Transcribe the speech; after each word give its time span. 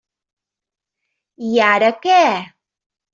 I 1.49 1.61
ara 1.65 1.91
què? 2.07 2.17